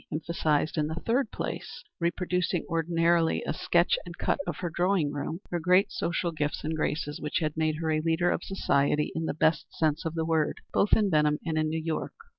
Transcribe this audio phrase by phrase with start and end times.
[0.11, 5.39] Emphasized in the third place reproducing ordinarily a sketch and cut of her drawing room
[5.51, 9.25] her great social gifts and graces, which had made her a leader of society in
[9.25, 12.13] the best sense of the word both in Benham and in New York.